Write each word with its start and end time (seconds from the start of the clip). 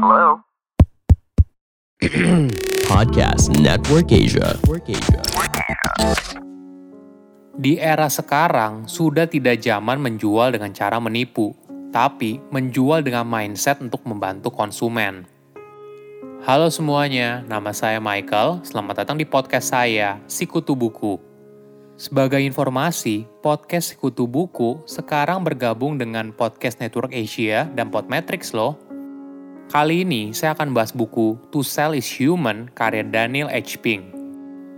Hello? 0.00 0.40
Podcast 2.88 3.52
Network 3.60 4.08
Asia. 4.08 4.56
Di 7.52 7.76
era 7.76 8.08
sekarang, 8.08 8.88
sudah 8.88 9.28
tidak 9.28 9.60
zaman 9.60 10.00
menjual 10.00 10.56
dengan 10.56 10.72
cara 10.72 10.96
menipu, 11.04 11.52
tapi 11.92 12.40
menjual 12.48 13.04
dengan 13.04 13.28
mindset 13.28 13.84
untuk 13.84 14.00
membantu 14.08 14.48
konsumen. 14.48 15.28
Halo 16.48 16.72
semuanya, 16.72 17.44
nama 17.44 17.76
saya 17.76 18.00
Michael. 18.00 18.64
Selamat 18.64 19.04
datang 19.04 19.20
di 19.20 19.28
podcast 19.28 19.68
saya, 19.68 20.16
Sikutu 20.24 20.72
Buku. 20.72 21.20
Sebagai 22.00 22.40
informasi, 22.40 23.28
podcast 23.44 23.92
Sikutu 23.92 24.24
Buku 24.24 24.80
sekarang 24.88 25.44
bergabung 25.44 26.00
dengan 26.00 26.32
Podcast 26.32 26.80
Network 26.80 27.12
Asia 27.12 27.68
dan 27.76 27.92
Podmetrics 27.92 28.56
loh. 28.56 28.80
Kali 29.70 30.02
ini 30.02 30.34
saya 30.34 30.58
akan 30.58 30.74
bahas 30.74 30.90
buku 30.90 31.38
To 31.54 31.62
Sell 31.62 31.94
is 31.94 32.10
Human 32.18 32.66
karya 32.74 33.06
Daniel 33.06 33.46
H. 33.46 33.78
Pink. 33.78 34.02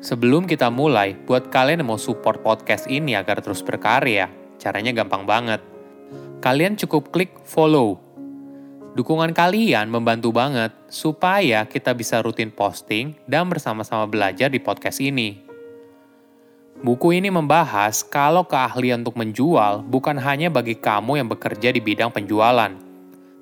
Sebelum 0.04 0.44
kita 0.44 0.68
mulai, 0.68 1.16
buat 1.16 1.48
kalian 1.48 1.80
yang 1.80 1.88
mau 1.88 1.96
support 1.96 2.44
podcast 2.44 2.84
ini 2.92 3.16
agar 3.16 3.40
terus 3.40 3.64
berkarya, 3.64 4.28
caranya 4.60 4.92
gampang 4.92 5.24
banget. 5.24 5.64
Kalian 6.44 6.76
cukup 6.76 7.08
klik 7.08 7.32
follow. 7.40 7.96
Dukungan 8.92 9.32
kalian 9.32 9.88
membantu 9.88 10.28
banget 10.28 10.76
supaya 10.92 11.64
kita 11.64 11.96
bisa 11.96 12.20
rutin 12.20 12.52
posting 12.52 13.16
dan 13.24 13.48
bersama-sama 13.48 14.04
belajar 14.04 14.52
di 14.52 14.60
podcast 14.60 15.00
ini. 15.00 15.40
Buku 16.84 17.16
ini 17.16 17.32
membahas 17.32 18.04
kalau 18.04 18.44
keahlian 18.44 19.00
untuk 19.00 19.16
menjual 19.16 19.88
bukan 19.88 20.20
hanya 20.20 20.52
bagi 20.52 20.76
kamu 20.76 21.24
yang 21.24 21.32
bekerja 21.32 21.72
di 21.72 21.80
bidang 21.80 22.12
penjualan, 22.12 22.91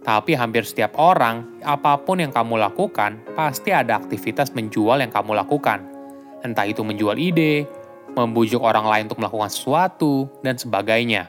tapi 0.00 0.32
hampir 0.34 0.64
setiap 0.64 0.96
orang, 0.96 1.60
apa 1.64 2.00
pun 2.00 2.20
yang 2.20 2.32
kamu 2.32 2.56
lakukan, 2.56 3.20
pasti 3.36 3.72
ada 3.72 4.00
aktivitas 4.00 4.52
menjual 4.56 5.00
yang 5.00 5.12
kamu 5.12 5.36
lakukan 5.36 6.00
entah 6.44 6.66
itu 6.66 6.80
menjual 6.80 7.16
ide, 7.20 7.68
membujuk 8.16 8.60
orang 8.60 8.84
lain 8.88 9.04
untuk 9.08 9.20
melakukan 9.22 9.50
sesuatu, 9.52 10.28
dan 10.40 10.56
sebagainya. 10.56 11.28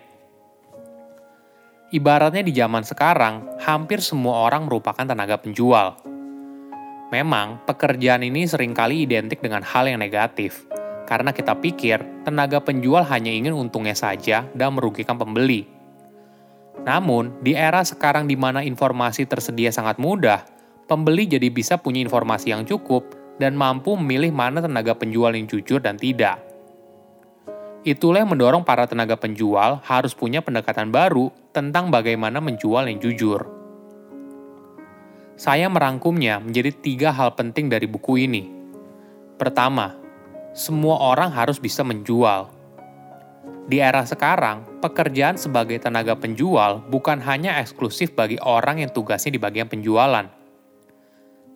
Ibaratnya 1.91 2.43
di 2.47 2.55
zaman 2.55 2.87
sekarang, 2.87 3.59
hampir 3.59 3.99
semua 3.99 4.47
orang 4.47 4.63
merupakan 4.63 5.03
tenaga 5.03 5.35
penjual. 5.35 5.99
Memang, 7.11 7.59
pekerjaan 7.67 8.23
ini 8.23 8.47
sering 8.47 8.71
kali 8.71 9.03
identik 9.03 9.43
dengan 9.43 9.59
hal 9.59 9.91
yang 9.91 9.99
negatif, 9.99 10.63
karena 11.03 11.35
kita 11.35 11.59
pikir 11.59 11.99
tenaga 12.23 12.63
penjual 12.63 13.03
hanya 13.03 13.35
ingin 13.35 13.51
untungnya 13.51 13.91
saja 13.91 14.47
dan 14.55 14.71
merugikan 14.71 15.19
pembeli. 15.19 15.67
Namun, 16.81 17.43
di 17.43 17.53
era 17.53 17.83
sekarang 17.83 18.25
di 18.25 18.39
mana 18.39 18.63
informasi 18.63 19.27
tersedia 19.27 19.69
sangat 19.69 20.01
mudah, 20.01 20.41
pembeli 20.87 21.27
jadi 21.27 21.51
bisa 21.51 21.77
punya 21.77 22.01
informasi 22.01 22.55
yang 22.55 22.63
cukup 22.65 23.13
dan 23.37 23.53
mampu 23.53 23.93
memilih 23.97 24.33
mana 24.33 24.61
tenaga 24.61 24.97
penjual 24.97 25.33
yang 25.33 25.45
jujur 25.45 25.81
dan 25.81 25.97
tidak. 25.97 26.41
Itulah 27.81 28.21
yang 28.21 28.29
mendorong 28.29 28.61
para 28.61 28.85
tenaga 28.85 29.17
penjual 29.17 29.81
harus 29.81 30.13
punya 30.13 30.45
pendekatan 30.45 30.93
baru 30.93 31.33
tentang 31.49 31.89
bagaimana 31.89 32.37
menjual 32.37 32.85
yang 32.85 33.01
jujur. 33.01 33.41
Saya 35.33 35.65
merangkumnya 35.65 36.37
menjadi 36.37 36.69
tiga 36.69 37.09
hal 37.09 37.33
penting 37.33 37.73
dari 37.73 37.89
buku 37.89 38.29
ini. 38.29 38.45
Pertama, 39.41 39.97
semua 40.53 41.01
orang 41.01 41.33
harus 41.33 41.57
bisa 41.57 41.81
menjual. 41.81 42.60
Di 43.71 43.79
era 43.79 44.03
sekarang, 44.03 44.83
pekerjaan 44.83 45.39
sebagai 45.39 45.79
tenaga 45.79 46.19
penjual 46.19 46.83
bukan 46.91 47.23
hanya 47.23 47.55
eksklusif 47.63 48.11
bagi 48.11 48.35
orang 48.43 48.83
yang 48.83 48.91
tugasnya 48.91 49.31
di 49.31 49.39
bagian 49.39 49.71
penjualan– 49.71 50.27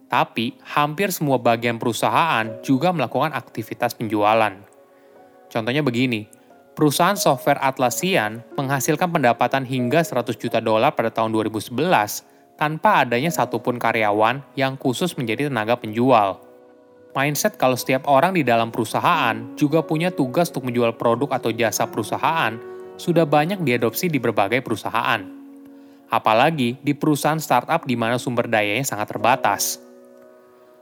tapi 0.05 0.55
hampir 0.61 1.09
semua 1.09 1.41
bagian 1.41 1.81
perusahaan 1.81 2.45
juga 2.61 2.93
melakukan 2.93 3.33
aktivitas 3.33 3.97
penjualan. 3.97 4.53
Contohnya 5.49 5.81
begini, 5.81 6.30
perusahaan 6.77 7.17
software 7.17 7.59
Atlassian 7.61 8.45
menghasilkan 8.53 9.09
pendapatan 9.09 9.65
hingga 9.65 10.05
100 10.05 10.37
juta 10.37 10.61
dolar 10.61 10.93
pada 10.93 11.09
tahun 11.09 11.33
2011 11.33 11.73
tanpa 12.55 13.03
adanya 13.03 13.33
satupun 13.33 13.82
karyawan 13.82 14.45
yang 14.53 14.77
khusus 14.77 15.17
menjadi 15.17 15.49
tenaga 15.49 15.76
penjual. 15.76 16.45
Mindset 17.15 17.55
kalau 17.55 17.80
setiap 17.80 18.11
orang 18.11 18.36
di 18.36 18.43
dalam 18.43 18.76
perusahaan 18.76 19.55
juga 19.55 19.80
punya 19.80 20.11
tugas 20.11 20.52
untuk 20.52 20.67
menjual 20.67 20.99
produk 20.99 21.39
atau 21.39 21.48
jasa 21.55 21.87
perusahaan 21.87 22.59
sudah 22.99 23.23
banyak 23.23 23.64
diadopsi 23.64 24.11
di 24.11 24.20
berbagai 24.20 24.59
perusahaan. 24.59 25.23
Apalagi 26.11 26.76
di 26.83 26.92
perusahaan 26.92 27.39
startup 27.39 27.87
di 27.87 27.95
mana 27.95 28.20
sumber 28.20 28.52
dayanya 28.52 28.83
sangat 28.83 29.15
terbatas. 29.15 29.80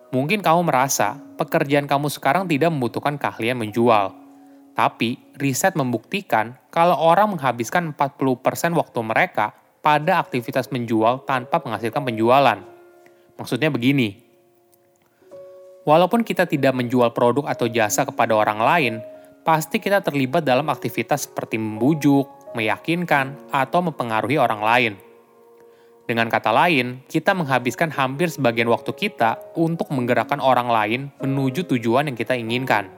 Mungkin 0.10 0.42
kamu 0.42 0.74
merasa 0.74 1.22
pekerjaan 1.38 1.86
kamu 1.86 2.10
sekarang 2.10 2.50
tidak 2.50 2.74
membutuhkan 2.74 3.22
keahlian 3.22 3.62
menjual. 3.62 4.14
Tapi, 4.74 5.22
riset 5.38 5.78
membuktikan 5.78 6.58
kalau 6.74 6.98
orang 6.98 7.38
menghabiskan 7.38 7.94
40% 7.94 8.74
waktu 8.74 9.00
mereka 9.06 9.54
pada 9.86 10.18
aktivitas 10.18 10.74
menjual 10.74 11.30
tanpa 11.30 11.62
menghasilkan 11.62 12.02
penjualan. 12.02 12.58
Maksudnya 13.38 13.70
begini, 13.70 14.23
walaupun 15.84 16.24
kita 16.24 16.48
tidak 16.48 16.74
menjual 16.76 17.12
produk 17.12 17.48
atau 17.48 17.68
jasa 17.68 18.08
kepada 18.08 18.36
orang 18.36 18.60
lain, 18.60 18.94
pasti 19.44 19.80
kita 19.80 20.00
terlibat 20.00 20.44
dalam 20.44 20.68
aktivitas 20.72 21.28
seperti 21.28 21.60
membujuk, 21.60 22.28
meyakinkan, 22.56 23.36
atau 23.52 23.80
mempengaruhi 23.84 24.40
orang 24.40 24.62
lain. 24.64 24.94
Dengan 26.04 26.28
kata 26.28 26.52
lain, 26.52 27.00
kita 27.08 27.32
menghabiskan 27.32 27.88
hampir 27.96 28.28
sebagian 28.28 28.68
waktu 28.68 28.92
kita 28.92 29.40
untuk 29.56 29.88
menggerakkan 29.88 30.44
orang 30.44 30.68
lain 30.68 31.02
menuju 31.24 31.64
tujuan 31.64 32.12
yang 32.12 32.18
kita 32.20 32.36
inginkan. 32.36 32.92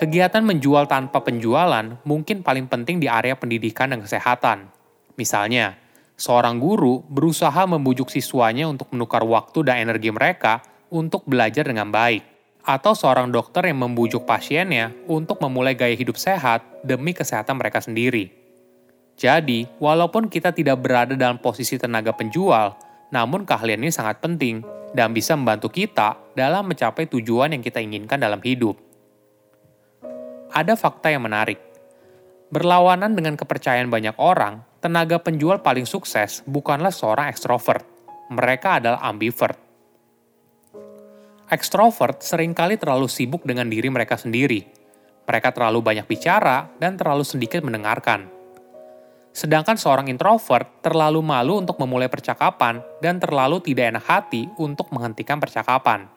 Kegiatan 0.00 0.40
menjual 0.40 0.88
tanpa 0.88 1.20
penjualan 1.20 2.00
mungkin 2.08 2.40
paling 2.40 2.72
penting 2.72 3.04
di 3.04 3.08
area 3.08 3.36
pendidikan 3.36 3.92
dan 3.92 4.00
kesehatan. 4.00 4.72
Misalnya, 5.20 5.76
seorang 6.16 6.56
guru 6.56 7.04
berusaha 7.04 7.68
membujuk 7.68 8.08
siswanya 8.08 8.64
untuk 8.64 8.88
menukar 8.96 9.20
waktu 9.20 9.60
dan 9.60 9.84
energi 9.84 10.08
mereka 10.08 10.64
untuk 10.90 11.24
belajar 11.24 11.64
dengan 11.64 11.88
baik, 11.88 12.22
atau 12.66 12.92
seorang 12.92 13.32
dokter 13.32 13.64
yang 13.70 13.80
membujuk 13.80 14.28
pasiennya 14.28 14.92
untuk 15.08 15.40
memulai 15.40 15.72
gaya 15.72 15.96
hidup 15.96 16.20
sehat 16.20 16.60
demi 16.84 17.16
kesehatan 17.16 17.56
mereka 17.56 17.80
sendiri. 17.80 18.30
Jadi, 19.20 19.68
walaupun 19.76 20.32
kita 20.32 20.52
tidak 20.52 20.80
berada 20.80 21.12
dalam 21.12 21.40
posisi 21.40 21.76
tenaga 21.76 22.12
penjual, 22.16 22.72
namun 23.12 23.44
keahlian 23.44 23.84
ini 23.84 23.92
sangat 23.92 24.20
penting 24.20 24.64
dan 24.96 25.12
bisa 25.12 25.36
membantu 25.36 25.70
kita 25.70 26.16
dalam 26.32 26.66
mencapai 26.66 27.06
tujuan 27.06 27.52
yang 27.52 27.62
kita 27.62 27.78
inginkan 27.84 28.16
dalam 28.16 28.40
hidup. 28.40 28.74
Ada 30.50 30.74
fakta 30.74 31.14
yang 31.14 31.22
menarik. 31.22 31.62
Berlawanan 32.50 33.14
dengan 33.14 33.38
kepercayaan 33.38 33.86
banyak 33.86 34.18
orang, 34.18 34.66
tenaga 34.82 35.22
penjual 35.22 35.62
paling 35.62 35.86
sukses 35.86 36.42
bukanlah 36.48 36.90
seorang 36.90 37.30
ekstrovert. 37.30 37.86
Mereka 38.34 38.82
adalah 38.82 39.04
ambivert. 39.06 39.69
Ekstrovert 41.50 42.22
sering 42.22 42.54
kali 42.54 42.78
terlalu 42.78 43.10
sibuk 43.10 43.42
dengan 43.42 43.66
diri 43.66 43.90
mereka 43.90 44.14
sendiri. 44.14 44.62
Mereka 45.26 45.50
terlalu 45.50 45.82
banyak 45.82 46.06
bicara 46.06 46.70
dan 46.78 46.94
terlalu 46.94 47.26
sedikit 47.26 47.62
mendengarkan 47.66 48.40
Sedangkan 49.30 49.78
seorang 49.78 50.10
introvert 50.10 50.82
terlalu 50.82 51.22
malu 51.22 51.62
untuk 51.62 51.78
memulai 51.78 52.10
percakapan 52.10 52.82
dan 52.98 53.22
terlalu 53.22 53.62
tidak 53.62 53.94
enak 53.94 54.04
hati 54.04 54.50
untuk 54.58 54.90
menghentikan 54.90 55.38
percakapan. 55.38 56.10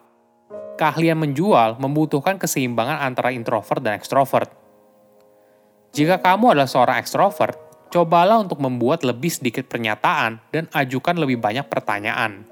Keahlian 0.74 1.22
menjual 1.22 1.78
membutuhkan 1.78 2.42
keseimbangan 2.42 3.06
antara 3.06 3.30
introvert 3.30 3.86
dan 3.86 3.94
ekstrovert. 3.94 4.50
Jika 5.94 6.18
kamu 6.26 6.58
adalah 6.58 6.66
seorang 6.66 6.98
ekstrovert, 6.98 7.54
cobalah 7.94 8.42
untuk 8.42 8.58
membuat 8.58 9.06
lebih 9.06 9.30
sedikit 9.30 9.70
pernyataan 9.70 10.42
dan 10.50 10.66
ajukan 10.74 11.14
lebih 11.14 11.38
banyak 11.38 11.70
pertanyaan. 11.70 12.50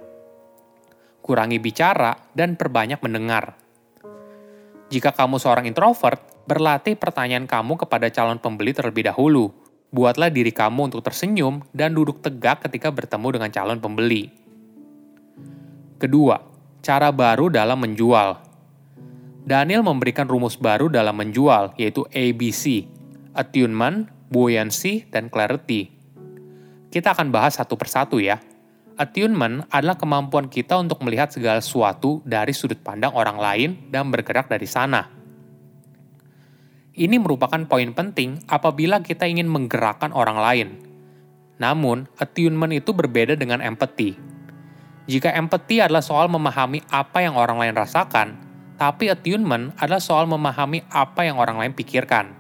Kurangi 1.22 1.62
bicara 1.62 2.18
dan 2.34 2.58
perbanyak 2.58 2.98
mendengar. 3.06 3.58
Jika 4.92 5.16
kamu 5.16 5.40
seorang 5.40 5.70
introvert, 5.70 6.20
berlatih 6.50 6.98
pertanyaan 6.98 7.48
kamu 7.48 7.80
kepada 7.86 8.12
calon 8.12 8.42
pembeli 8.42 8.76
terlebih 8.76 9.08
dahulu 9.08 9.54
buatlah 9.92 10.32
diri 10.32 10.56
kamu 10.56 10.92
untuk 10.92 11.04
tersenyum 11.04 11.68
dan 11.76 11.92
duduk 11.92 12.24
tegak 12.24 12.64
ketika 12.66 12.90
bertemu 12.90 13.28
dengan 13.38 13.50
calon 13.52 13.80
pembeli. 13.84 14.32
Kedua, 16.00 16.40
cara 16.82 17.12
baru 17.14 17.52
dalam 17.52 17.78
menjual. 17.78 18.40
Daniel 19.46 19.84
memberikan 19.84 20.26
rumus 20.26 20.56
baru 20.56 20.88
dalam 20.88 21.14
menjual, 21.14 21.76
yaitu 21.76 22.08
ABC, 22.16 22.88
attunement, 23.36 24.08
buoyancy, 24.32 25.06
dan 25.12 25.28
clarity. 25.28 25.92
Kita 26.90 27.14
akan 27.14 27.30
bahas 27.30 27.60
satu 27.60 27.76
persatu 27.76 28.18
ya. 28.18 28.40
Attunement 29.02 29.66
adalah 29.74 29.98
kemampuan 29.98 30.46
kita 30.46 30.78
untuk 30.78 31.02
melihat 31.02 31.34
segala 31.34 31.58
sesuatu 31.58 32.22
dari 32.22 32.54
sudut 32.54 32.78
pandang 32.86 33.10
orang 33.18 33.42
lain 33.42 33.70
dan 33.90 34.14
bergerak 34.14 34.46
dari 34.46 34.70
sana. 34.70 35.10
Ini 36.94 37.18
merupakan 37.18 37.58
poin 37.66 37.98
penting 37.98 38.46
apabila 38.46 39.02
kita 39.02 39.26
ingin 39.26 39.50
menggerakkan 39.50 40.14
orang 40.14 40.38
lain. 40.38 40.68
Namun, 41.58 42.14
attunement 42.22 42.70
itu 42.70 42.94
berbeda 42.94 43.34
dengan 43.34 43.66
empathy. 43.66 44.14
Jika 45.10 45.34
empati 45.34 45.82
adalah 45.82 46.06
soal 46.06 46.30
memahami 46.30 46.86
apa 46.94 47.26
yang 47.26 47.42
orang 47.42 47.58
lain 47.58 47.74
rasakan, 47.74 48.38
tapi 48.78 49.10
attunement 49.10 49.74
adalah 49.82 49.98
soal 49.98 50.30
memahami 50.30 50.86
apa 50.94 51.26
yang 51.26 51.42
orang 51.42 51.58
lain 51.58 51.74
pikirkan. 51.74 52.38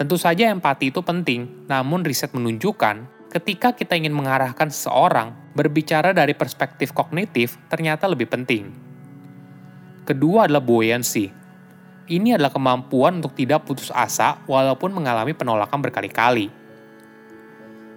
Tentu 0.00 0.16
saja 0.16 0.48
empati 0.48 0.88
itu 0.88 1.04
penting, 1.04 1.68
namun 1.68 2.00
riset 2.00 2.32
menunjukkan 2.32 3.13
ketika 3.34 3.74
kita 3.74 3.98
ingin 3.98 4.14
mengarahkan 4.14 4.70
seseorang 4.70 5.34
berbicara 5.58 6.14
dari 6.14 6.38
perspektif 6.38 6.94
kognitif 6.94 7.58
ternyata 7.66 8.06
lebih 8.06 8.30
penting. 8.30 8.70
Kedua 10.06 10.46
adalah 10.46 10.62
buoyancy. 10.62 11.34
Ini 12.06 12.38
adalah 12.38 12.54
kemampuan 12.54 13.18
untuk 13.18 13.34
tidak 13.34 13.66
putus 13.66 13.90
asa 13.90 14.38
walaupun 14.46 14.94
mengalami 14.94 15.34
penolakan 15.34 15.82
berkali-kali. 15.82 16.46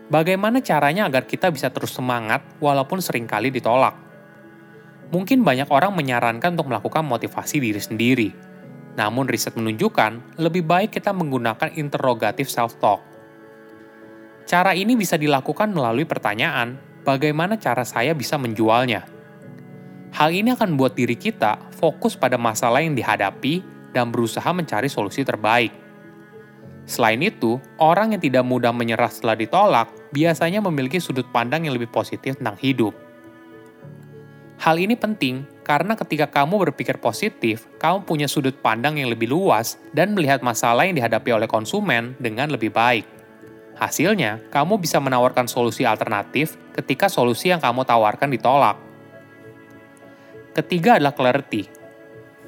Bagaimana 0.09 0.63
caranya 0.63 1.05
agar 1.05 1.29
kita 1.29 1.53
bisa 1.53 1.69
terus 1.69 1.93
semangat 1.93 2.41
walaupun 2.57 2.97
sering 2.97 3.29
kali 3.29 3.53
ditolak? 3.53 3.93
Mungkin 5.13 5.45
banyak 5.45 5.69
orang 5.69 5.93
menyarankan 5.93 6.57
untuk 6.57 6.71
melakukan 6.73 7.05
motivasi 7.05 7.61
diri 7.61 7.81
sendiri. 7.83 8.29
Namun 8.97 9.29
riset 9.29 9.53
menunjukkan 9.53 10.39
lebih 10.41 10.65
baik 10.65 10.97
kita 10.97 11.13
menggunakan 11.13 11.77
interrogatif 11.77 12.49
self-talk. 12.49 13.16
Cara 14.47 14.71
ini 14.71 14.95
bisa 14.95 15.19
dilakukan 15.19 15.75
melalui 15.75 16.07
pertanyaan, 16.07 16.79
bagaimana 17.03 17.59
cara 17.59 17.83
saya 17.83 18.15
bisa 18.15 18.39
menjualnya? 18.39 19.03
Hal 20.15 20.31
ini 20.31 20.55
akan 20.55 20.71
membuat 20.71 20.95
diri 20.95 21.19
kita 21.19 21.67
fokus 21.75 22.15
pada 22.15 22.39
masalah 22.39 22.79
yang 22.79 22.95
dihadapi 22.95 23.59
dan 23.91 24.07
berusaha 24.07 24.47
mencari 24.55 24.87
solusi 24.87 25.27
terbaik. 25.27 25.75
Selain 26.87 27.19
itu, 27.19 27.59
orang 27.75 28.15
yang 28.15 28.23
tidak 28.23 28.47
mudah 28.47 28.71
menyerah 28.71 29.11
setelah 29.11 29.35
ditolak 29.35 29.91
biasanya 30.15 30.63
memiliki 30.63 31.03
sudut 31.03 31.27
pandang 31.35 31.67
yang 31.67 31.75
lebih 31.75 31.91
positif 31.91 32.39
tentang 32.39 32.55
hidup. 32.63 32.95
Hal 34.63 34.79
ini 34.79 34.95
penting 34.95 35.43
karena 35.67 35.99
ketika 35.99 36.31
kamu 36.31 36.71
berpikir 36.71 37.03
positif, 37.03 37.67
kamu 37.83 38.07
punya 38.07 38.31
sudut 38.31 38.55
pandang 38.63 38.95
yang 38.95 39.11
lebih 39.11 39.27
luas 39.27 39.75
dan 39.91 40.15
melihat 40.15 40.39
masalah 40.39 40.87
yang 40.87 40.95
dihadapi 40.95 41.35
oleh 41.35 41.51
konsumen 41.51 42.15
dengan 42.15 42.47
lebih 42.47 42.71
baik. 42.71 43.16
Hasilnya, 43.77 44.41
kamu 44.49 44.81
bisa 44.81 44.97
menawarkan 44.97 45.45
solusi 45.45 45.85
alternatif 45.85 46.57
ketika 46.73 47.05
solusi 47.07 47.53
yang 47.53 47.61
kamu 47.61 47.85
tawarkan 47.85 48.33
ditolak. 48.33 48.77
Ketiga 50.57 50.97
adalah 50.97 51.13
clarity, 51.13 51.69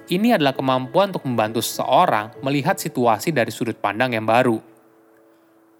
ini 0.09 0.33
adalah 0.33 0.57
kemampuan 0.57 1.13
untuk 1.13 1.29
membantu 1.29 1.61
seseorang 1.61 2.33
melihat 2.41 2.81
situasi 2.81 3.29
dari 3.29 3.53
sudut 3.53 3.77
pandang 3.77 4.17
yang 4.17 4.25
baru. 4.25 4.57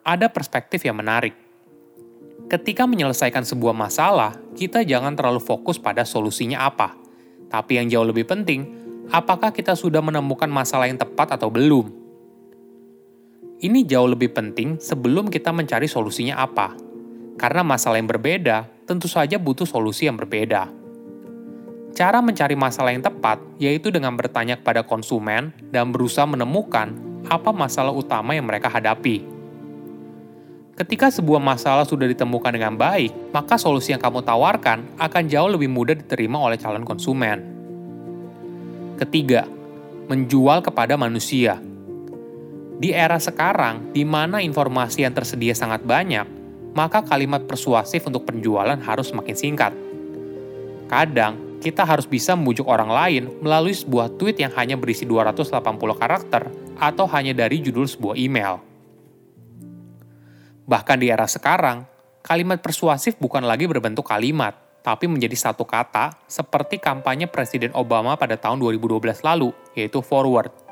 Ada 0.06 0.30
perspektif 0.30 0.86
yang 0.86 1.01
menarik. 1.01 1.34
Ketika 2.45 2.86
menyelesaikan 2.86 3.42
sebuah 3.42 3.74
masalah, 3.74 4.38
kita 4.54 4.86
jangan 4.86 5.18
terlalu 5.18 5.42
fokus 5.42 5.81
pada 5.81 6.06
solusinya 6.06 6.62
apa. 6.62 6.94
Tapi 7.50 7.81
yang 7.81 7.90
jauh 7.90 8.06
lebih 8.06 8.30
penting, 8.30 8.69
apakah 9.10 9.50
kita 9.50 9.74
sudah 9.74 10.02
menemukan 10.02 10.50
masalah 10.50 10.86
yang 10.86 11.02
tepat 11.02 11.34
atau 11.34 11.50
belum? 11.50 11.90
Ini 13.60 13.84
jauh 13.84 14.08
lebih 14.08 14.32
penting 14.32 14.80
sebelum 14.80 15.28
kita 15.28 15.52
mencari 15.52 15.84
solusinya 15.84 16.40
apa. 16.40 16.80
Karena 17.36 17.60
masalah 17.60 18.00
yang 18.00 18.08
berbeda 18.08 18.88
tentu 18.88 19.12
saja 19.12 19.36
butuh 19.36 19.68
solusi 19.68 20.08
yang 20.08 20.16
berbeda. 20.16 20.72
Cara 21.92 22.24
mencari 22.24 22.56
masalah 22.56 22.96
yang 22.96 23.04
tepat 23.04 23.44
yaitu 23.60 23.92
dengan 23.92 24.16
bertanya 24.16 24.56
kepada 24.56 24.88
konsumen 24.88 25.52
dan 25.76 25.92
berusaha 25.92 26.24
menemukan 26.24 26.96
apa 27.28 27.52
masalah 27.52 27.92
utama 27.92 28.32
yang 28.32 28.48
mereka 28.48 28.72
hadapi. 28.72 29.28
Ketika 30.80 31.12
sebuah 31.12 31.44
masalah 31.44 31.84
sudah 31.84 32.08
ditemukan 32.08 32.56
dengan 32.56 32.80
baik, 32.80 33.36
maka 33.36 33.60
solusi 33.60 33.92
yang 33.92 34.00
kamu 34.00 34.24
tawarkan 34.24 34.88
akan 34.96 35.24
jauh 35.28 35.52
lebih 35.52 35.68
mudah 35.68 36.00
diterima 36.00 36.40
oleh 36.40 36.56
calon 36.56 36.88
konsumen. 36.88 37.44
Ketiga, 38.96 39.44
menjual 40.08 40.64
kepada 40.64 40.96
manusia. 40.96 41.60
Di 42.80 42.96
era 42.96 43.20
sekarang, 43.20 43.92
di 43.92 44.08
mana 44.08 44.40
informasi 44.40 45.04
yang 45.04 45.12
tersedia 45.12 45.52
sangat 45.52 45.84
banyak, 45.84 46.24
maka 46.72 47.04
kalimat 47.04 47.44
persuasif 47.44 48.08
untuk 48.08 48.24
penjualan 48.24 48.80
harus 48.80 49.12
semakin 49.12 49.36
singkat. 49.36 49.76
Kadang, 50.88 51.60
kita 51.60 51.84
harus 51.84 52.08
bisa 52.08 52.40
membujuk 52.40 52.72
orang 52.72 52.88
lain 52.88 53.24
melalui 53.44 53.76
sebuah 53.76 54.16
tweet 54.16 54.40
yang 54.40 54.56
hanya 54.56 54.80
berisi 54.80 55.04
280 55.04 55.60
karakter 56.00 56.48
atau 56.80 57.04
hanya 57.12 57.36
dari 57.36 57.60
judul 57.60 57.84
sebuah 57.84 58.16
email. 58.16 58.64
Bahkan 60.64 60.98
di 61.04 61.12
era 61.12 61.28
sekarang, 61.28 61.84
kalimat 62.24 62.64
persuasif 62.64 63.20
bukan 63.20 63.44
lagi 63.44 63.68
berbentuk 63.68 64.08
kalimat, 64.08 64.56
tapi 64.80 65.12
menjadi 65.12 65.36
satu 65.36 65.68
kata 65.68 66.16
seperti 66.31 66.80
kampanye 66.80 67.28
Presiden 67.28 67.76
Obama 67.76 68.16
pada 68.16 68.40
tahun 68.40 68.64
2012 68.64 69.20
lalu, 69.20 69.52
yaitu 69.76 70.00
forward. 70.00 70.69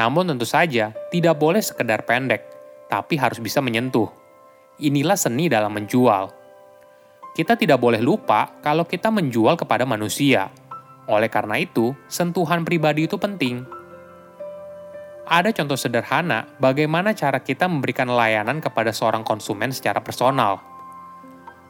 Namun 0.00 0.32
tentu 0.32 0.48
saja, 0.48 0.96
tidak 1.12 1.36
boleh 1.36 1.60
sekedar 1.60 2.08
pendek, 2.08 2.40
tapi 2.88 3.20
harus 3.20 3.36
bisa 3.36 3.60
menyentuh. 3.60 4.08
Inilah 4.80 5.20
seni 5.20 5.52
dalam 5.52 5.76
menjual 5.76 6.40
kita 7.30 7.54
tidak 7.54 7.78
boleh 7.78 8.02
lupa 8.02 8.58
kalau 8.58 8.82
kita 8.82 9.06
menjual 9.08 9.54
kepada 9.54 9.86
manusia. 9.86 10.50
Oleh 11.06 11.30
karena 11.30 11.62
itu, 11.62 11.94
sentuhan 12.10 12.66
pribadi 12.66 13.06
itu 13.06 13.14
penting. 13.16 13.62
Ada 15.30 15.54
contoh 15.54 15.78
sederhana 15.78 16.50
bagaimana 16.58 17.14
cara 17.14 17.38
kita 17.38 17.70
memberikan 17.70 18.10
layanan 18.10 18.58
kepada 18.58 18.90
seorang 18.90 19.22
konsumen 19.22 19.70
secara 19.70 20.02
personal. 20.02 20.58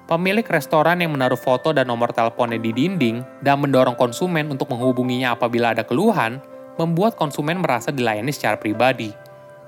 Pemilik 0.08 0.42
restoran 0.42 1.04
yang 1.04 1.12
menaruh 1.12 1.38
foto 1.38 1.70
dan 1.70 1.86
nomor 1.86 2.10
teleponnya 2.10 2.58
di 2.58 2.72
dinding 2.72 3.22
dan 3.44 3.60
mendorong 3.60 3.94
konsumen 3.94 4.48
untuk 4.48 4.72
menghubunginya 4.72 5.36
apabila 5.36 5.76
ada 5.76 5.84
keluhan, 5.84 6.40
membuat 6.76 7.18
konsumen 7.18 7.58
merasa 7.58 7.90
dilayani 7.90 8.30
secara 8.30 8.60
pribadi. 8.60 9.10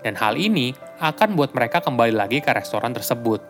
Dan 0.02 0.19
hal 0.19 0.34
ini 0.34 0.75
akan 0.99 1.34
membuat 1.34 1.54
mereka 1.54 1.78
kembali 1.82 2.14
lagi 2.14 2.43
ke 2.43 2.50
restoran 2.50 2.90
tersebut. 2.90 3.43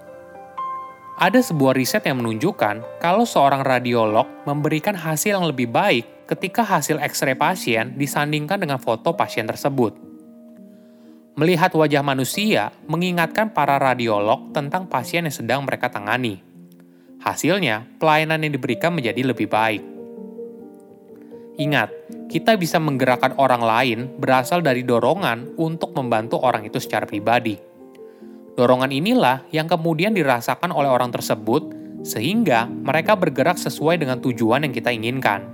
Ada 1.21 1.45
sebuah 1.45 1.77
riset 1.77 2.09
yang 2.09 2.25
menunjukkan 2.25 3.01
kalau 3.01 3.29
seorang 3.29 3.61
radiolog 3.61 4.25
memberikan 4.49 4.97
hasil 4.97 5.37
yang 5.37 5.45
lebih 5.45 5.69
baik 5.69 6.25
ketika 6.25 6.65
hasil 6.65 6.97
X-ray 6.99 7.37
pasien 7.37 7.93
disandingkan 8.01 8.57
dengan 8.57 8.81
foto 8.81 9.13
pasien 9.13 9.45
tersebut. 9.45 9.93
Melihat 11.37 11.73
wajah 11.73 12.05
manusia 12.05 12.73
mengingatkan 12.89 13.53
para 13.53 13.81
radiolog 13.81 14.53
tentang 14.53 14.89
pasien 14.89 15.25
yang 15.25 15.33
sedang 15.33 15.61
mereka 15.65 15.89
tangani. 15.89 16.45
Hasilnya, 17.23 17.89
pelayanan 17.97 18.43
yang 18.43 18.53
diberikan 18.53 18.93
menjadi 18.93 19.23
lebih 19.23 19.49
baik. 19.49 19.92
Ingat, 21.61 21.93
kita 22.33 22.57
bisa 22.57 22.81
menggerakkan 22.81 23.37
orang 23.37 23.61
lain 23.61 23.99
berasal 24.17 24.65
dari 24.65 24.85
dorongan 24.87 25.57
untuk 25.61 25.93
membantu 25.93 26.41
orang 26.41 26.65
itu 26.65 26.81
secara 26.81 27.05
pribadi 27.05 27.73
Dorongan 28.53 28.93
inilah 28.93 29.49
yang 29.49 29.65
kemudian 29.65 30.13
dirasakan 30.13 30.77
oleh 30.77 30.93
orang 30.93 31.09
tersebut, 31.09 31.73
sehingga 32.05 32.69
mereka 32.69 33.17
bergerak 33.17 33.57
sesuai 33.57 33.97
dengan 33.97 34.21
tujuan 34.21 34.69
yang 34.69 34.77
kita 34.77 34.93
inginkan. 34.93 35.49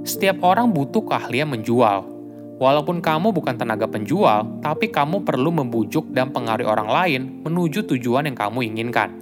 Setiap 0.00 0.40
orang 0.40 0.72
butuh 0.72 1.04
keahlian 1.04 1.52
menjual. 1.52 2.08
Walaupun 2.56 3.04
kamu 3.04 3.36
bukan 3.36 3.58
tenaga 3.58 3.84
penjual, 3.84 4.48
tapi 4.64 4.88
kamu 4.88 5.26
perlu 5.26 5.50
membujuk 5.52 6.08
dan 6.14 6.32
pengaruhi 6.32 6.64
orang 6.64 6.88
lain 6.88 7.22
menuju 7.44 7.84
tujuan 7.84 8.24
yang 8.24 8.38
kamu 8.38 8.72
inginkan. 8.72 9.21